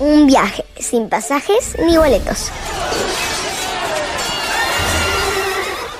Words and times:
Un 0.00 0.28
viaje 0.28 0.64
sin 0.78 1.08
pasajes 1.08 1.76
ni 1.84 1.96
boletos. 1.96 2.52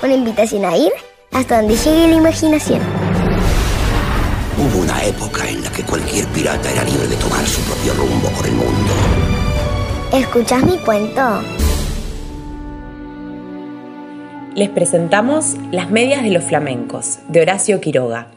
Una 0.00 0.14
invitación 0.14 0.64
a 0.64 0.76
ir 0.76 0.92
hasta 1.32 1.56
donde 1.56 1.74
llegue 1.74 2.06
la 2.06 2.14
imaginación. 2.14 2.80
Hubo 4.56 4.82
una 4.82 5.02
época 5.04 5.48
en 5.48 5.64
la 5.64 5.70
que 5.70 5.82
cualquier 5.82 6.26
pirata 6.28 6.70
era 6.70 6.84
libre 6.84 7.08
de 7.08 7.16
tomar 7.16 7.44
su 7.44 7.60
propio 7.62 7.92
rumbo 7.94 8.28
por 8.28 8.46
el 8.46 8.52
mundo. 8.52 8.92
¿Escuchás 10.12 10.62
mi 10.62 10.78
cuento? 10.78 11.42
Les 14.54 14.68
presentamos 14.68 15.56
Las 15.72 15.90
medias 15.90 16.22
de 16.22 16.30
los 16.30 16.44
flamencos, 16.44 17.18
de 17.28 17.42
Horacio 17.42 17.80
Quiroga. 17.80 18.28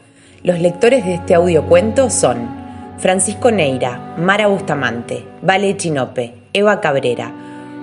Los 0.42 0.58
lectores 0.58 1.04
de 1.04 1.14
este 1.14 1.36
audiocuento 1.36 2.10
son 2.10 2.61
Francisco 3.02 3.50
Neira, 3.50 4.14
Mara 4.16 4.46
Bustamante, 4.46 5.24
Vale 5.42 5.76
Chinope, 5.76 6.34
Eva 6.52 6.80
Cabrera, 6.80 7.34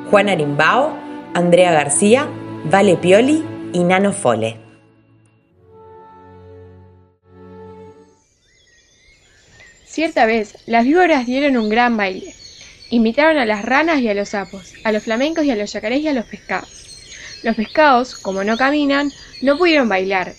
Juan 0.10 0.30
Arimbao, 0.30 0.98
Andrea 1.34 1.74
García, 1.74 2.26
Vale 2.64 2.96
Pioli 2.96 3.44
y 3.74 3.84
Nano 3.84 4.14
Fole. 4.14 4.56
Cierta 9.84 10.26
vez, 10.26 10.58
las 10.68 10.86
víboras 10.86 11.26
dieron 11.26 11.58
un 11.58 11.68
gran 11.68 11.98
baile. 11.98 12.34
Invitaron 12.90 13.38
a 13.40 13.46
las 13.46 13.66
ranas 13.66 14.00
y 14.00 14.08
a 14.08 14.14
los 14.14 14.30
sapos, 14.30 14.74
a 14.86 14.94
los 14.94 15.04
flamencos 15.04 15.44
y 15.44 15.52
a 15.52 15.58
los 15.58 15.74
yacarés 15.74 16.00
y 16.00 16.08
a 16.08 16.14
los 16.14 16.28
pescados. 16.28 17.42
Los 17.44 17.58
pescados, 17.58 18.16
como 18.16 18.46
no 18.46 18.56
caminan, 18.56 19.12
no 19.42 19.58
pudieron 19.58 19.90
bailar, 19.90 20.32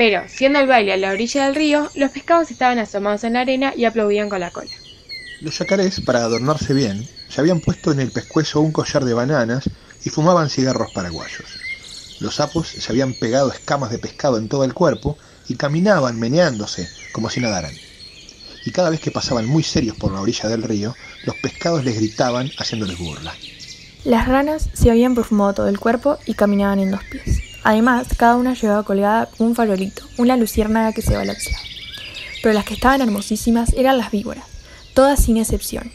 pero, 0.00 0.22
siendo 0.28 0.58
el 0.60 0.66
baile 0.66 0.94
a 0.94 0.96
la 0.96 1.10
orilla 1.10 1.44
del 1.44 1.54
río, 1.54 1.90
los 1.94 2.10
pescados 2.10 2.50
estaban 2.50 2.78
asomados 2.78 3.22
en 3.24 3.34
la 3.34 3.42
arena 3.42 3.74
y 3.76 3.84
aplaudían 3.84 4.30
con 4.30 4.40
la 4.40 4.50
cola. 4.50 4.70
Los 5.42 5.58
yacarés, 5.58 6.00
para 6.00 6.20
adornarse 6.20 6.72
bien, 6.72 7.06
se 7.28 7.38
habían 7.38 7.60
puesto 7.60 7.92
en 7.92 8.00
el 8.00 8.10
pescuezo 8.10 8.62
un 8.62 8.72
collar 8.72 9.04
de 9.04 9.12
bananas 9.12 9.68
y 10.02 10.08
fumaban 10.08 10.48
cigarros 10.48 10.90
paraguayos. 10.92 11.44
Los 12.18 12.36
sapos 12.36 12.68
se 12.68 12.90
habían 12.90 13.12
pegado 13.12 13.52
escamas 13.52 13.90
de 13.90 13.98
pescado 13.98 14.38
en 14.38 14.48
todo 14.48 14.64
el 14.64 14.72
cuerpo 14.72 15.18
y 15.48 15.56
caminaban 15.56 16.18
meneándose 16.18 16.88
como 17.12 17.28
si 17.28 17.40
nadaran. 17.40 17.74
Y 18.64 18.70
cada 18.70 18.88
vez 18.88 19.00
que 19.00 19.10
pasaban 19.10 19.44
muy 19.44 19.62
serios 19.62 19.98
por 19.98 20.12
la 20.12 20.22
orilla 20.22 20.48
del 20.48 20.62
río, 20.62 20.96
los 21.26 21.36
pescados 21.42 21.84
les 21.84 21.96
gritaban 21.96 22.50
haciéndoles 22.58 22.98
burla. 22.98 23.34
Las 24.04 24.26
ranas 24.26 24.70
se 24.72 24.90
habían 24.90 25.14
perfumado 25.14 25.52
todo 25.52 25.68
el 25.68 25.78
cuerpo 25.78 26.16
y 26.24 26.32
caminaban 26.32 26.78
en 26.78 26.90
dos 26.90 27.04
pies. 27.04 27.49
Además, 27.62 28.06
cada 28.16 28.36
una 28.36 28.54
llevaba 28.54 28.84
colgada 28.84 29.28
un 29.38 29.54
farolito, 29.54 30.02
una 30.16 30.36
luciérnaga 30.36 30.92
que 30.92 31.02
se 31.02 31.16
balanceaba. 31.16 31.62
Pero 32.42 32.54
las 32.54 32.64
que 32.64 32.74
estaban 32.74 33.02
hermosísimas 33.02 33.72
eran 33.74 33.98
las 33.98 34.10
víboras, 34.10 34.44
todas 34.94 35.22
sin 35.22 35.36
excepción. 35.36 35.92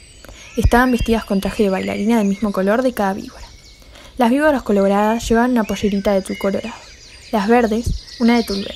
Estaban 0.57 0.91
vestidas 0.91 1.25
con 1.25 1.41
traje 1.41 1.63
de 1.63 1.69
bailarina 1.69 2.19
del 2.19 2.27
mismo 2.27 2.51
color 2.51 2.81
de 2.81 2.93
cada 2.93 3.13
víbora. 3.13 3.45
Las 4.17 4.29
víboras 4.29 4.63
coloradas 4.63 5.27
llevaban 5.27 5.51
una 5.51 5.63
pollerita 5.65 6.13
de 6.13 6.21
tul 6.21 6.37
colorado, 6.37 6.75
las 7.31 7.47
verdes, 7.49 8.15
una 8.19 8.37
de 8.37 8.43
tul 8.43 8.57
verde, 8.57 8.75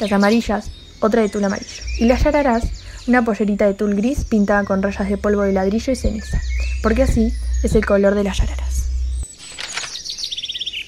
las 0.00 0.10
amarillas, 0.10 0.70
otra 1.00 1.22
de 1.22 1.28
tul 1.28 1.44
amarillo, 1.44 1.84
y 1.98 2.06
las 2.06 2.24
yararás, 2.24 2.64
una 3.06 3.24
pollerita 3.24 3.66
de 3.66 3.74
tul 3.74 3.94
gris 3.94 4.24
pintada 4.24 4.64
con 4.64 4.82
rayas 4.82 5.08
de 5.08 5.18
polvo 5.18 5.42
de 5.42 5.52
ladrillo 5.52 5.92
y 5.92 5.96
ceniza, 5.96 6.40
porque 6.82 7.04
así 7.04 7.32
es 7.62 7.74
el 7.76 7.86
color 7.86 8.16
de 8.16 8.24
las 8.24 8.38
yararás. 8.38 8.65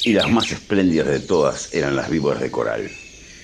Y 0.05 0.13
las 0.13 0.31
más 0.31 0.51
espléndidas 0.53 1.09
de 1.09 1.21
todas 1.21 1.75
eran 1.75 1.97
las 1.97 2.09
víboras 2.09 2.41
de 2.41 2.51
coral, 2.51 2.91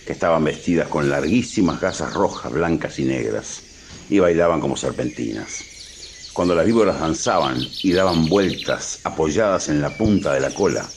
que 0.07 0.13
estaban 0.13 0.45
vestidas 0.45 0.89
con 0.89 1.11
larguísimas 1.11 1.81
gasas 1.81 2.15
rojas, 2.15 2.53
blancas 2.53 2.99
y 2.99 3.05
negras, 3.05 3.63
y 4.09 4.19
bailaban 4.21 4.61
como 4.61 4.77
serpentinas. 4.77 5.65
Cuando 6.33 6.55
las 6.55 6.67
víboras 6.67 7.01
danzaban 7.01 7.59
y 7.83 7.93
daban 7.93 8.29
vueltas 8.29 9.01
apoyadas 9.05 9.69
en 9.69 9.81
la 9.81 9.97
punta 9.97 10.33
de 10.33 10.41
la 10.41 10.51
cola, 10.51 10.89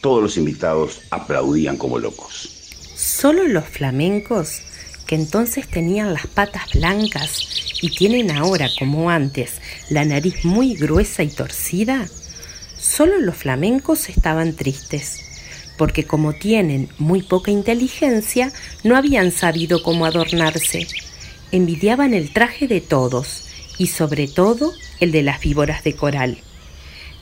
todos 0.00 0.22
los 0.22 0.36
invitados 0.36 1.00
aplaudían 1.10 1.76
como 1.76 1.98
locos. 1.98 2.48
Solo 2.96 3.46
los 3.48 3.64
flamencos, 3.64 4.62
que 5.06 5.14
entonces 5.14 5.68
tenían 5.68 6.12
las 6.12 6.26
patas 6.26 6.72
blancas 6.72 7.46
y 7.82 7.90
tienen 7.90 8.30
ahora, 8.30 8.68
como 8.78 9.10
antes, 9.10 9.54
la 9.88 10.04
nariz 10.04 10.44
muy 10.44 10.74
gruesa 10.74 11.22
y 11.22 11.28
torcida, 11.28 12.08
Solo 12.80 13.18
los 13.18 13.36
flamencos 13.36 14.08
estaban 14.08 14.54
tristes, 14.54 15.20
porque 15.76 16.04
como 16.04 16.32
tienen 16.32 16.88
muy 16.98 17.22
poca 17.22 17.50
inteligencia, 17.50 18.52
no 18.84 18.96
habían 18.96 19.32
sabido 19.32 19.82
cómo 19.82 20.06
adornarse. 20.06 20.86
Envidiaban 21.52 22.14
el 22.14 22.32
traje 22.32 22.68
de 22.68 22.80
todos, 22.80 23.50
y 23.80 23.86
sobre 23.86 24.28
todo 24.28 24.74
el 25.00 25.10
de 25.10 25.22
las 25.22 25.40
víboras 25.40 25.82
de 25.82 25.94
coral. 25.94 26.36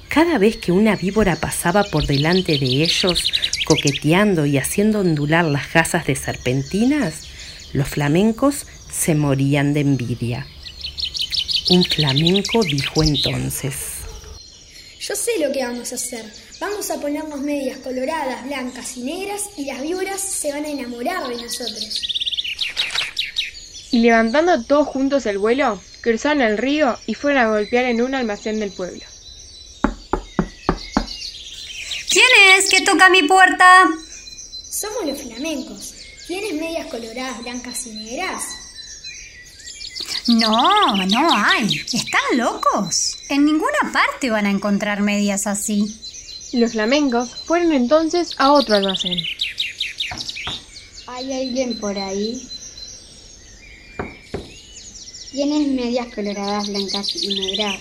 Cada 0.08 0.38
vez 0.38 0.56
que 0.56 0.72
una 0.72 0.96
víbora 0.96 1.36
pasaba 1.36 1.84
por 1.84 2.04
delante 2.06 2.58
de 2.58 2.82
ellos, 2.82 3.32
coqueteando 3.64 4.44
y 4.44 4.58
haciendo 4.58 5.00
ondular 5.00 5.44
las 5.44 5.72
gasas 5.72 6.04
de 6.06 6.16
serpentinas, 6.16 7.28
los 7.72 7.86
flamencos 7.86 8.66
se 8.90 9.14
morían 9.14 9.72
de 9.72 9.80
envidia. 9.80 10.46
Un 11.70 11.84
flamenco 11.84 12.64
dijo 12.64 13.04
entonces, 13.04 13.97
yo 15.08 15.16
sé 15.16 15.38
lo 15.38 15.50
que 15.50 15.64
vamos 15.64 15.90
a 15.92 15.94
hacer. 15.94 16.24
Vamos 16.60 16.90
a 16.90 17.00
ponernos 17.00 17.40
medias 17.40 17.78
coloradas, 17.78 18.44
blancas 18.44 18.96
y 18.98 19.04
negras 19.04 19.44
y 19.56 19.64
las 19.64 19.80
víboras 19.80 20.20
se 20.20 20.52
van 20.52 20.66
a 20.66 20.68
enamorar 20.68 21.26
de 21.28 21.42
nosotros. 21.42 22.02
Y 23.90 24.00
levantando 24.00 24.62
todos 24.64 24.86
juntos 24.86 25.24
el 25.24 25.38
vuelo, 25.38 25.80
cruzaron 26.02 26.42
el 26.42 26.58
río 26.58 26.98
y 27.06 27.14
fueron 27.14 27.42
a 27.42 27.48
golpear 27.48 27.86
en 27.86 28.02
un 28.02 28.14
almacén 28.14 28.60
del 28.60 28.70
pueblo. 28.70 29.02
¿Quién 32.10 32.58
es 32.58 32.68
que 32.68 32.82
toca 32.82 33.08
mi 33.08 33.22
puerta? 33.22 33.88
Somos 34.68 35.06
los 35.06 35.22
flamencos. 35.22 35.94
¿Tienes 36.26 36.52
medias 36.52 36.86
coloradas, 36.88 37.40
blancas 37.40 37.86
y 37.86 37.90
negras? 37.92 38.67
No, 40.28 40.94
no 41.06 41.28
hay. 41.32 41.80
¿Están 41.92 42.36
locos? 42.36 43.16
En 43.30 43.46
ninguna 43.46 43.90
parte 43.92 44.30
van 44.30 44.44
a 44.44 44.50
encontrar 44.50 45.00
medias 45.00 45.46
así. 45.46 45.86
Los 46.52 46.72
flamencos 46.72 47.30
fueron 47.46 47.72
entonces 47.72 48.34
a 48.38 48.52
otro 48.52 48.76
almacén. 48.76 49.18
¿Hay 51.06 51.32
alguien 51.32 51.78
por 51.78 51.98
ahí? 51.98 52.46
¿Tienes 55.30 55.68
medias 55.68 56.14
coloradas, 56.14 56.68
blancas 56.68 57.16
y 57.16 57.28
negras? 57.34 57.76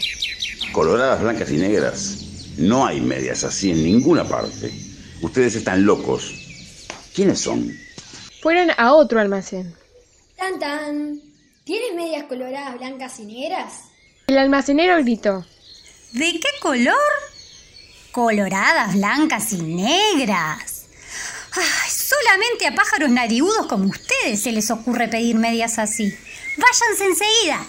Coloradas, 0.72 1.22
blancas 1.22 1.52
y 1.52 1.58
negras. 1.58 2.18
No 2.58 2.86
hay 2.86 3.02
medias 3.02 3.44
así 3.44 3.72
en 3.72 3.84
ninguna 3.84 4.24
parte. 4.24 4.72
Ustedes 5.22 5.56
están 5.56 5.86
locos. 5.86 6.34
¿Quiénes 7.14 7.42
son? 7.42 7.78
Fueron 8.42 8.70
a 8.78 8.94
otro 8.94 9.20
almacén. 9.20 9.74
Tan 10.38 10.60
tan. 10.60 11.27
¿Tienes 11.68 11.94
medias 11.96 12.24
coloradas, 12.28 12.78
blancas 12.78 13.20
y 13.20 13.26
negras? 13.26 13.74
El 14.28 14.38
almacenero 14.38 14.96
gritó. 15.04 15.46
¿De 16.14 16.40
qué 16.40 16.48
color? 16.62 16.96
Coloradas, 18.14 18.96
blancas 18.96 19.52
y 19.52 19.62
negras. 19.62 20.86
Ay, 21.52 21.90
solamente 21.90 22.68
a 22.68 22.74
pájaros 22.74 23.10
narigudos 23.10 23.66
como 23.66 23.90
ustedes 23.90 24.42
se 24.42 24.54
les 24.54 24.72
ocurre 24.72 25.10
pedir 25.10 25.36
medias 25.36 25.78
así. 25.78 26.18
Váyanse 26.56 27.04
enseguida. 27.04 27.66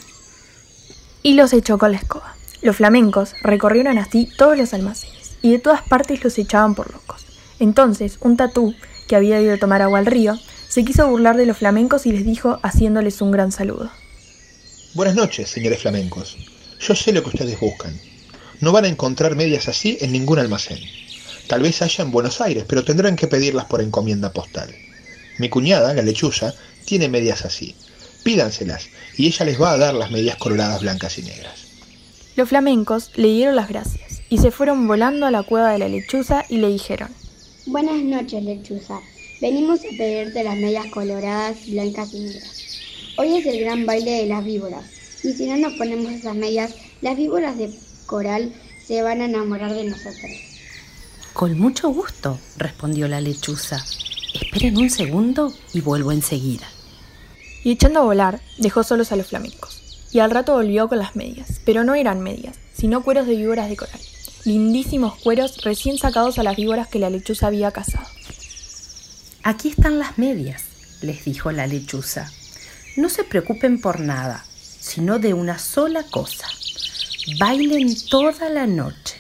Y 1.25 1.33
los 1.33 1.53
echó 1.53 1.77
con 1.77 1.91
la 1.91 1.99
escoba. 1.99 2.37
Los 2.63 2.77
flamencos 2.77 3.35
recorrieron 3.43 3.99
así 3.99 4.29
todos 4.39 4.57
los 4.57 4.75
almacenes 4.75 5.33
y 5.43 5.51
de 5.51 5.59
todas 5.59 5.83
partes 5.83 6.23
los 6.23 6.39
echaban 6.39 6.77
por 6.77 6.93
locos. 6.93 7.27
Entonces, 7.59 8.19
un 8.21 8.37
tatú, 8.37 8.77
que 9.09 9.17
había 9.17 9.41
ido 9.41 9.55
a 9.55 9.59
tomar 9.59 9.83
agua 9.83 9.99
al 9.99 10.07
río, 10.07 10.39
se 10.69 10.85
quiso 10.85 11.09
burlar 11.09 11.37
de 11.37 11.47
los 11.47 11.59
flamencos 11.59 12.07
y 12.07 12.13
les 12.13 12.25
dijo 12.25 12.61
haciéndoles 12.63 13.21
un 13.23 13.31
gran 13.31 13.53
saludo. 13.53 13.91
Buenas 14.95 15.15
noches, 15.15 15.49
señores 15.49 15.81
flamencos. 15.81 16.37
Yo 16.81 16.95
sé 16.95 17.13
lo 17.13 17.23
que 17.23 17.31
ustedes 17.31 17.59
buscan. 17.59 17.99
No 18.61 18.73
van 18.73 18.85
a 18.85 18.89
encontrar 18.89 19.37
medias 19.37 19.69
así 19.69 19.99
en 20.01 20.13
ningún 20.13 20.39
almacén. 20.39 20.79
Tal 21.47 21.63
vez 21.63 21.81
haya 21.81 22.05
en 22.05 22.11
Buenos 22.11 22.41
Aires, 22.41 22.65
pero 22.69 22.85
tendrán 22.85 23.17
que 23.17 23.27
pedirlas 23.27 23.65
por 23.65 23.81
encomienda 23.81 24.33
postal. 24.33 24.75
Mi 25.39 25.49
cuñada, 25.49 25.95
la 25.95 26.03
lechuza, 26.03 26.53
tiene 26.85 27.09
medias 27.09 27.45
así. 27.45 27.75
Pídanselas 28.23 28.89
y 29.17 29.27
ella 29.27 29.47
les 29.47 29.61
va 29.61 29.73
a 29.73 29.79
dar 29.79 29.95
las 29.95 30.11
medias 30.11 30.37
coloradas 30.37 30.83
blancas 30.83 31.19
y 31.19 31.23
negras. 31.23 31.67
Los 32.37 32.51
flamencos 32.51 33.11
le 33.17 33.29
dieron 33.29 33.57
las 33.57 33.69
gracias 33.69 34.23
y 34.29 34.39
se 34.39 34.51
fueron 34.51 34.87
volando 34.87 35.27
a 35.27 35.31
la 35.31 35.43
cueva 35.43 35.73
de 35.73 35.79
la 35.79 35.89
lechuza 35.89 36.45
y 36.49 36.59
le 36.59 36.69
dijeron: 36.69 37.09
Buenas 37.67 38.03
noches, 38.03 38.43
lechuza. 38.43 39.01
Venimos 39.41 39.81
a 39.81 39.97
pedirte 39.97 40.43
las 40.43 40.57
medias 40.57 40.87
coloradas, 40.87 41.71
blancas 41.71 42.13
y 42.13 42.19
negras. 42.19 42.81
Hoy 43.19 43.37
es 43.37 43.47
el 43.47 43.61
gran 43.61 43.87
baile 43.87 44.11
de 44.11 44.27
las 44.27 44.45
víboras, 44.45 44.85
y 45.23 45.33
si 45.33 45.47
no 45.47 45.57
nos 45.57 45.75
ponemos 45.75 46.11
esas 46.11 46.35
medias, 46.35 46.75
las 47.03 47.17
víboras 47.17 47.57
de 47.57 47.71
coral 48.07 48.53
se 48.85 49.01
van 49.03 49.21
a 49.21 49.27
enamorar 49.27 49.73
de 49.75 49.85
nosotros. 49.85 50.33
Con 51.35 51.57
mucho 51.57 51.91
gusto, 51.91 52.37
respondió 52.57 53.07
la 53.07 53.21
lechuza. 53.21 53.85
Esperen 54.35 54.77
un 54.77 54.91
segundo 54.91 55.53
y 55.73 55.83
vuelvo 55.83 56.11
enseguida. 56.11 56.67
Y 57.63 57.71
echando 57.71 58.01
a 58.01 58.05
volar, 58.05 58.41
dejó 58.59 58.83
solos 58.83 59.13
a 59.13 59.17
los 59.17 59.29
flamencos. 59.29 59.85
y 60.11 60.21
al 60.21 60.31
rato 60.31 60.55
volvió 60.55 60.89
con 60.89 60.99
las 60.99 61.17
medias, 61.17 61.61
pero 61.67 61.85
no 61.85 61.95
eran 61.95 62.23
medias, 62.23 62.57
sino 62.73 63.05
cueros 63.05 63.27
de 63.27 63.37
víboras 63.37 63.69
de 63.69 63.77
coral. 63.77 64.01
Lindísimos 64.47 65.17
cueros 65.17 65.63
recién 65.63 65.99
sacados 65.99 66.39
a 66.39 66.43
las 66.43 66.57
víboras 66.57 66.89
que 66.89 66.99
la 66.99 67.11
lechuza 67.11 67.49
había 67.49 67.71
cazado. 67.73 68.09
Aquí 69.49 69.69
están 69.69 69.99
las 69.99 70.19
medias, 70.19 70.63
les 71.01 71.25
dijo 71.25 71.51
la 71.53 71.67
lechuza. 71.67 72.31
No 72.99 73.09
se 73.09 73.25
preocupen 73.25 73.81
por 73.81 73.99
nada, 73.99 74.45
sino 74.79 75.19
de 75.19 75.33
una 75.33 75.59
sola 75.59 76.03
cosa. 76.03 76.47
Bailen 77.39 77.97
toda 78.11 78.51
la 78.51 78.67
noche. 78.67 79.17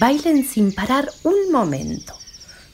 Bailen 0.00 0.44
sin 0.44 0.72
parar 0.72 1.08
un 1.22 1.52
momento. 1.52 2.12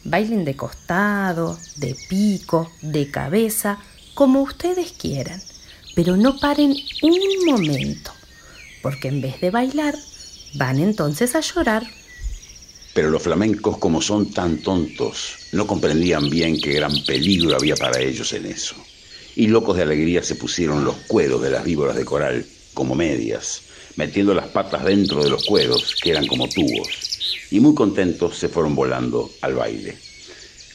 Bailen 0.04 0.46
de 0.46 0.56
costado, 0.56 1.58
de 1.76 1.94
pico, 2.08 2.72
de 2.80 3.10
cabeza, 3.10 3.78
como 4.14 4.40
ustedes 4.40 4.92
quieran, 4.92 5.42
pero 5.94 6.16
no 6.16 6.40
paren 6.40 6.74
un 7.02 7.44
momento, 7.44 8.12
porque 8.80 9.08
en 9.08 9.20
vez 9.20 9.38
de 9.42 9.50
bailar, 9.50 9.94
van 10.54 10.78
entonces 10.78 11.34
a 11.34 11.40
llorar. 11.40 11.86
Pero 12.94 13.10
los 13.10 13.22
flamencos, 13.22 13.76
como 13.76 14.00
son 14.00 14.32
tan 14.32 14.62
tontos, 14.62 15.37
no 15.52 15.66
comprendían 15.66 16.28
bien 16.28 16.60
qué 16.60 16.72
gran 16.72 16.92
peligro 17.04 17.56
había 17.56 17.76
para 17.76 18.00
ellos 18.00 18.32
en 18.32 18.46
eso. 18.46 18.74
Y 19.36 19.46
locos 19.46 19.76
de 19.76 19.82
alegría 19.84 20.22
se 20.22 20.34
pusieron 20.34 20.84
los 20.84 20.96
cueros 21.06 21.42
de 21.42 21.50
las 21.50 21.64
víboras 21.64 21.96
de 21.96 22.04
coral 22.04 22.44
como 22.74 22.94
medias, 22.94 23.62
metiendo 23.96 24.34
las 24.34 24.48
patas 24.48 24.84
dentro 24.84 25.22
de 25.22 25.30
los 25.30 25.44
cueros, 25.44 25.96
que 26.02 26.10
eran 26.10 26.26
como 26.26 26.48
tubos, 26.48 27.48
y 27.50 27.60
muy 27.60 27.74
contentos 27.74 28.36
se 28.36 28.48
fueron 28.48 28.74
volando 28.74 29.30
al 29.40 29.54
baile. 29.54 29.96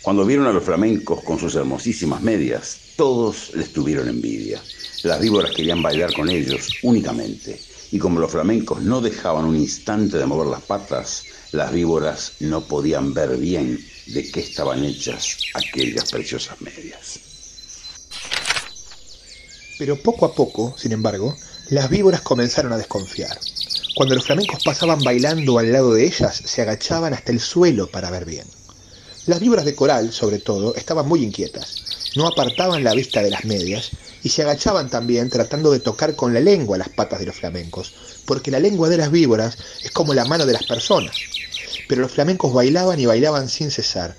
Cuando 0.01 0.25
vieron 0.25 0.47
a 0.47 0.51
los 0.51 0.63
flamencos 0.63 1.23
con 1.23 1.39
sus 1.39 1.55
hermosísimas 1.55 2.21
medias, 2.21 2.77
todos 2.97 3.51
les 3.55 3.71
tuvieron 3.71 4.09
envidia. 4.09 4.61
Las 5.03 5.21
víboras 5.21 5.51
querían 5.51 5.81
bailar 5.81 6.13
con 6.13 6.29
ellos 6.29 6.67
únicamente, 6.83 7.59
y 7.93 7.99
como 7.99 8.19
los 8.19 8.31
flamencos 8.31 8.81
no 8.81 9.01
dejaban 9.01 9.45
un 9.45 9.55
instante 9.55 10.17
de 10.17 10.25
mover 10.25 10.47
las 10.47 10.63
patas, 10.63 11.25
las 11.51 11.71
víboras 11.71 12.31
no 12.39 12.61
podían 12.61 13.13
ver 13.13 13.37
bien 13.37 13.79
de 14.07 14.31
qué 14.31 14.39
estaban 14.39 14.83
hechas 14.83 15.37
aquellas 15.53 16.11
preciosas 16.11 16.59
medias. 16.59 17.19
Pero 19.77 20.01
poco 20.01 20.25
a 20.25 20.33
poco, 20.33 20.73
sin 20.75 20.91
embargo, 20.91 21.37
las 21.69 21.87
víboras 21.91 22.21
comenzaron 22.21 22.73
a 22.73 22.79
desconfiar. 22.79 23.37
Cuando 23.95 24.15
los 24.15 24.25
flamencos 24.25 24.63
pasaban 24.63 25.03
bailando 25.03 25.59
al 25.59 25.71
lado 25.71 25.93
de 25.93 26.07
ellas, 26.07 26.35
se 26.35 26.63
agachaban 26.63 27.13
hasta 27.13 27.31
el 27.31 27.39
suelo 27.39 27.91
para 27.91 28.09
ver 28.09 28.25
bien. 28.25 28.47
Las 29.27 29.39
víboras 29.39 29.65
de 29.65 29.75
coral, 29.75 30.11
sobre 30.11 30.39
todo, 30.39 30.73
estaban 30.73 31.07
muy 31.07 31.23
inquietas. 31.23 31.82
No 32.15 32.27
apartaban 32.27 32.83
la 32.83 32.94
vista 32.94 33.21
de 33.24 33.31
las 33.31 33.44
medias 33.45 33.92
y 34.24 34.30
se 34.30 34.44
agachaban 34.44 34.89
también 34.89 35.30
tratando 35.30 35.71
de 35.71 35.80
tocar 35.80 36.15
con 36.15 36.33
la 36.33 36.39
lengua 36.39 36.77
las 36.77 36.89
patas 36.89 37.19
de 37.19 37.25
los 37.25 37.36
flamencos, 37.36 37.94
porque 38.25 38.51
la 38.51 38.60
lengua 38.60 38.89
de 38.89 38.98
las 38.98 39.12
víboras 39.12 39.57
es 39.83 39.92
como 39.92 40.13
la 40.13 40.25
mano 40.25 40.45
de 40.45 40.54
las 40.54 40.63
personas. 40.63 41.15
Pero 41.88 42.01
los 42.01 42.12
flamencos 42.12 42.54
bailaban 42.54 43.00
y 43.00 43.06
bailaban 43.06 43.50
sin 43.50 43.71
cesar, 43.71 44.15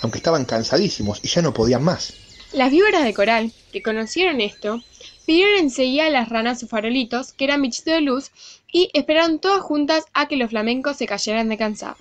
aunque 0.00 0.18
estaban 0.18 0.46
cansadísimos 0.46 1.20
y 1.22 1.28
ya 1.28 1.42
no 1.42 1.52
podían 1.52 1.84
más. 1.84 2.14
Las 2.52 2.70
víboras 2.70 3.04
de 3.04 3.12
coral, 3.12 3.52
que 3.72 3.82
conocieron 3.82 4.40
esto, 4.40 4.82
pidieron 5.26 5.58
enseguida 5.58 6.06
a 6.06 6.10
las 6.10 6.30
ranas 6.30 6.60
sus 6.60 6.70
farolitos, 6.70 7.32
que 7.32 7.44
eran 7.44 7.60
bichitos 7.60 7.92
de 7.92 8.00
luz, 8.00 8.30
y 8.72 8.90
esperaron 8.94 9.40
todas 9.40 9.60
juntas 9.60 10.04
a 10.14 10.26
que 10.26 10.36
los 10.36 10.50
flamencos 10.50 10.96
se 10.96 11.06
cayeran 11.06 11.48
de 11.48 11.58
cansado. 11.58 11.96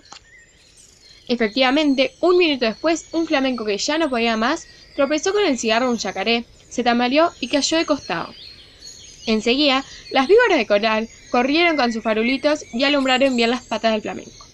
Efectivamente, 1.28 2.14
un 2.22 2.38
minuto 2.38 2.66
después, 2.66 3.08
un 3.12 3.26
flamenco 3.26 3.66
que 3.66 3.78
ya 3.78 3.98
no 3.98 4.10
podía 4.10 4.38
más 4.38 4.68
tropezó 4.95 5.33
con 5.33 5.45
el 5.45 5.59
cigarro 5.59 5.89
un 5.89 5.97
yacaré, 5.97 6.45
se 6.69 6.83
tambaleó 6.83 7.31
y 7.39 7.47
cayó 7.47 7.77
de 7.77 7.86
costado. 7.86 8.33
Enseguida, 9.25 9.83
las 10.12 10.27
víboras 10.27 10.57
de 10.57 10.68
coral 10.68 11.09
corrieron 11.31 11.77
con 11.77 11.92
sus 11.92 12.03
farolitos 12.03 12.63
y 12.74 12.83
alumbraron 12.83 13.36
bien 13.36 13.50
las 13.50 13.63
patas 13.63 13.92
del 13.92 14.01
flamenco. 14.01 14.45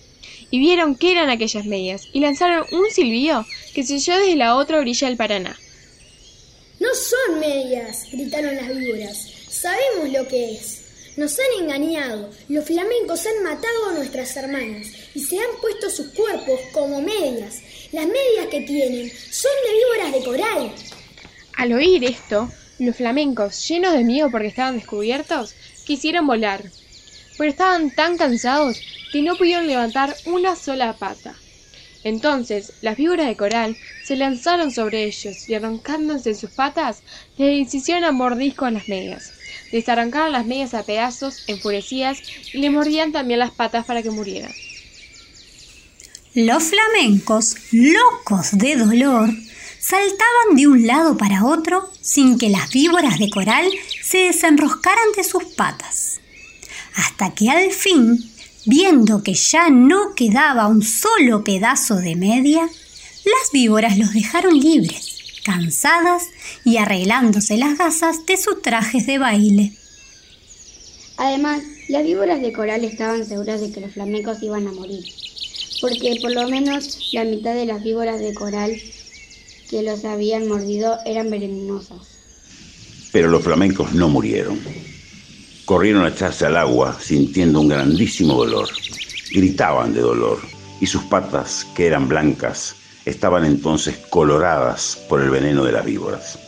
Y 0.49 0.59
vieron 0.59 0.95
qué 0.95 1.11
eran 1.11 1.29
aquellas 1.29 1.65
medias 1.65 2.07
y 2.13 2.19
lanzaron 2.19 2.65
un 2.71 2.89
silbido 2.91 3.45
que 3.73 3.83
se 3.83 3.95
oyó 3.95 4.17
desde 4.17 4.35
la 4.35 4.55
otra 4.55 4.79
orilla 4.79 5.07
del 5.07 5.17
Paraná. 5.17 5.57
No 6.79 6.89
son 6.95 7.39
medias, 7.39 8.07
gritaron 8.11 8.55
las 8.55 8.67
víboras. 8.75 9.27
Sabemos 9.49 10.09
lo 10.11 10.27
que 10.27 10.55
es. 10.55 10.81
Nos 11.17 11.37
han 11.37 11.63
engañado. 11.63 12.29
Los 12.49 12.65
flamencos 12.65 13.25
han 13.25 13.43
matado 13.43 13.89
a 13.89 13.93
nuestras 13.93 14.35
hermanas 14.35 14.87
y 15.13 15.19
se 15.19 15.37
han 15.37 15.59
puesto 15.61 15.89
sus 15.89 16.07
cuerpos 16.07 16.59
como 16.71 17.01
medias. 17.01 17.59
Las 17.91 18.05
medias 18.05 18.47
que 18.49 18.61
tienen 18.61 19.11
son 19.31 19.51
de 19.65 19.73
víboras 19.73 20.13
de 20.13 20.23
coral. 20.23 20.71
Al 21.57 21.73
oír 21.73 22.05
esto, 22.05 22.49
los 22.79 22.95
flamencos, 22.95 23.67
llenos 23.67 23.91
de 23.91 24.05
miedo 24.05 24.31
porque 24.31 24.47
estaban 24.47 24.75
descubiertos, 24.75 25.53
quisieron 25.85 26.25
volar, 26.25 26.63
pero 27.37 27.49
estaban 27.49 27.91
tan 27.91 28.17
cansados 28.17 28.79
que 29.11 29.21
no 29.21 29.35
pudieron 29.35 29.67
levantar 29.67 30.15
una 30.25 30.55
sola 30.55 30.93
pata. 30.93 31.35
Entonces 32.05 32.71
las 32.81 32.95
víboras 32.95 33.27
de 33.27 33.35
coral 33.35 33.75
se 34.05 34.15
lanzaron 34.15 34.71
sobre 34.71 35.03
ellos 35.03 35.49
y 35.49 35.53
arrancándose 35.53 36.33
sus 36.33 36.51
patas, 36.51 37.03
les 37.37 37.73
hicieron 37.73 38.05
a 38.05 38.13
mordisco 38.13 38.63
a 38.63 38.71
las 38.71 38.87
medias. 38.87 39.33
Les 39.73 39.89
arrancaron 39.89 40.31
las 40.31 40.45
medias 40.45 40.73
a 40.73 40.83
pedazos, 40.83 41.43
enfurecidas, 41.47 42.19
y 42.53 42.59
le 42.59 42.69
mordían 42.69 43.11
también 43.11 43.39
las 43.39 43.51
patas 43.51 43.85
para 43.85 44.01
que 44.01 44.11
murieran. 44.11 44.53
Los 46.33 46.63
flamencos, 46.63 47.57
locos 47.73 48.51
de 48.53 48.77
dolor, 48.77 49.29
saltaban 49.81 50.55
de 50.55 50.65
un 50.65 50.87
lado 50.87 51.17
para 51.17 51.43
otro 51.43 51.91
sin 51.99 52.37
que 52.37 52.49
las 52.49 52.71
víboras 52.71 53.19
de 53.19 53.29
coral 53.29 53.69
se 54.01 54.19
desenroscaran 54.19 55.11
de 55.17 55.25
sus 55.25 55.43
patas. 55.43 56.21
Hasta 56.95 57.33
que 57.35 57.49
al 57.49 57.71
fin, 57.71 58.31
viendo 58.65 59.23
que 59.23 59.33
ya 59.33 59.69
no 59.69 60.15
quedaba 60.15 60.67
un 60.67 60.83
solo 60.83 61.43
pedazo 61.43 61.95
de 61.95 62.15
media, 62.15 62.61
las 62.61 63.51
víboras 63.51 63.97
los 63.97 64.13
dejaron 64.13 64.57
libres, 64.57 65.41
cansadas 65.43 66.23
y 66.63 66.77
arreglándose 66.77 67.57
las 67.57 67.77
gasas 67.77 68.25
de 68.25 68.37
sus 68.37 68.61
trajes 68.61 69.05
de 69.05 69.17
baile. 69.17 69.73
Además, 71.17 71.61
las 71.89 72.03
víboras 72.03 72.39
de 72.39 72.53
coral 72.53 72.85
estaban 72.85 73.25
seguras 73.25 73.59
de 73.59 73.73
que 73.73 73.81
los 73.81 73.91
flamencos 73.91 74.41
iban 74.41 74.65
a 74.67 74.71
morir, 74.71 75.03
porque 75.81 76.19
por 76.21 76.31
lo 76.31 76.47
menos 76.47 77.09
la 77.11 77.23
mitad 77.23 77.55
de 77.55 77.65
las 77.65 77.83
víboras 77.83 78.19
de 78.19 78.33
coral 78.35 78.79
que 79.69 79.81
los 79.81 80.05
habían 80.05 80.47
mordido 80.47 80.97
eran 81.05 81.31
venenosas. 81.31 81.97
Pero 83.11 83.29
los 83.29 83.43
flamencos 83.43 83.91
no 83.93 84.07
murieron. 84.07 84.59
Corrieron 85.65 86.05
a 86.05 86.09
echarse 86.09 86.45
al 86.45 86.55
agua 86.55 86.97
sintiendo 87.01 87.59
un 87.59 87.69
grandísimo 87.69 88.35
dolor. 88.35 88.69
Gritaban 89.33 89.93
de 89.93 90.01
dolor 90.01 90.39
y 90.79 90.85
sus 90.85 91.03
patas, 91.03 91.65
que 91.75 91.87
eran 91.87 92.07
blancas, 92.07 92.75
estaban 93.05 93.45
entonces 93.45 93.97
coloradas 94.09 94.99
por 95.07 95.21
el 95.21 95.29
veneno 95.29 95.63
de 95.63 95.71
las 95.71 95.85
víboras. 95.85 96.39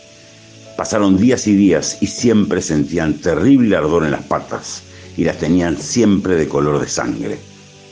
Pasaron 0.77 1.17
días 1.17 1.47
y 1.47 1.55
días 1.55 1.97
y 2.01 2.07
siempre 2.07 2.61
sentían 2.61 3.19
terrible 3.21 3.75
ardor 3.75 4.03
en 4.05 4.11
las 4.11 4.23
patas 4.23 4.83
y 5.15 5.23
las 5.23 5.37
tenían 5.37 5.77
siempre 5.77 6.35
de 6.35 6.47
color 6.47 6.79
de 6.81 6.89
sangre, 6.89 7.37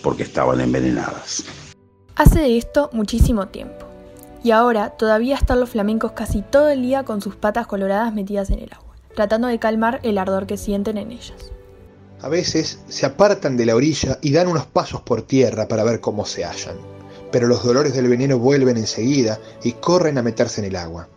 porque 0.01 0.24
estaban 0.24 0.62
envenenadas. 0.62 1.43
Hace 2.15 2.39
de 2.39 2.58
esto 2.58 2.89
muchísimo 2.93 3.48
tiempo, 3.48 3.86
y 4.43 4.51
ahora 4.51 4.91
todavía 4.91 5.36
están 5.36 5.60
los 5.60 5.70
flamencos 5.70 6.12
casi 6.12 6.41
todo 6.41 6.70
el 6.70 6.81
día 6.81 7.03
con 7.03 7.22
sus 7.22 7.36
patas 7.36 7.67
coloradas 7.67 8.13
metidas 8.13 8.50
en 8.50 8.60
el 8.60 8.74
agua, 8.74 8.96
tratando 9.15 9.48
de 9.48 9.60
calmar 9.60 10.00
el 10.03 10.17
ardor 10.17 10.46
que 10.48 10.58
sienten 10.58 10.98
en 10.98 11.12
ellas. 11.12 11.51
A 12.22 12.29
veces 12.29 12.79
se 12.88 13.05
apartan 13.05 13.58
de 13.58 13.65
la 13.65 13.75
orilla 13.75 14.20
y 14.22 14.31
dan 14.31 14.48
unos 14.48 14.65
pasos 14.65 15.01
por 15.01 15.24
tierra 15.24 15.67
para 15.67 15.84
ver 15.84 16.01
cómo 16.01 16.25
se 16.25 16.43
hallan 16.46 16.77
pero 17.31 17.48
los 17.48 17.63
dolores 17.63 17.93
del 17.93 18.10
veneno 18.10 18.38
vuelven 18.38 18.77
enseguida 18.77 19.39
y 19.63 19.74
corren 19.74 20.17
a 20.17 20.22
meterse 20.22 20.62
en 20.62 20.67
el 20.67 20.75
agua. 20.75 21.08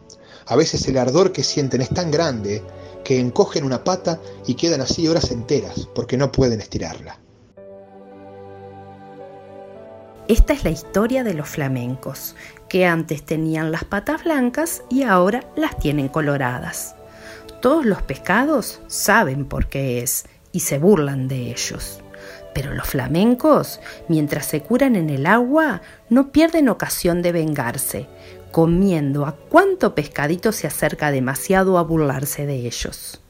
A 0.47 0.57
veces 0.57 0.87
el 0.89 0.99
ardor 0.99 1.33
que 1.33 1.43
sienten 1.43 1.81
es 1.81 1.89
tan 1.89 2.11
grande 2.11 2.63
que 3.03 3.19
encogen 3.19 3.65
una 3.65 3.85
pata 3.85 4.21
y 4.47 4.55
quedan 4.55 4.81
así 4.81 5.09
horas 5.09 5.31
enteras 5.31 5.89
porque 5.95 6.17
no 6.17 6.31
pueden 6.31 6.61
estirarla. 6.61 7.19
Esta 10.27 10.55
es 10.55 10.65
la 10.65 10.71
historia 10.71 11.23
de 11.23 11.35
los 11.35 11.51
flamencos, 11.51 12.35
que 12.71 12.87
antes 12.87 13.25
tenían 13.25 13.71
las 13.71 13.85
patas 13.85 14.25
blancas 14.25 14.83
y 14.89 15.03
ahora 15.03 15.45
las 15.55 15.79
tienen 15.79 16.09
coloradas. 16.09 16.97
Todos 17.61 17.85
los 17.85 18.01
pescados 18.01 18.81
saben 18.87 19.45
por 19.45 19.67
qué 19.69 20.03
es 20.03 20.25
y 20.51 20.61
se 20.61 20.79
burlan 20.79 21.29
de 21.29 21.51
ellos. 21.51 22.01
Pero 22.55 22.73
los 22.73 22.87
flamencos, 22.87 23.81
mientras 24.09 24.47
se 24.47 24.63
curan 24.63 24.97
en 24.97 25.11
el 25.11 25.27
agua, 25.27 25.83
no 26.09 26.33
pierden 26.33 26.71
ocasión 26.71 27.21
de 27.21 27.33
vengarse, 27.33 28.07
comiendo 28.51 29.27
a 29.27 29.33
cuánto 29.37 29.95
pescadito 29.95 30.53
se 30.53 30.67
acerca 30.67 31.11
demasiado 31.11 31.77
a 31.77 31.83
burlarse 31.83 32.47
de 32.47 32.55
ellos. 32.55 33.21